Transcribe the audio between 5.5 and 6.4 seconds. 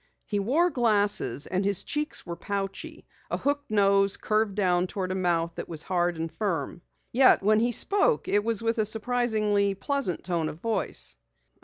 that was hard and